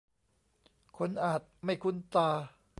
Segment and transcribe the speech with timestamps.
[0.97, 2.29] คนอาจไม่คุ้นตา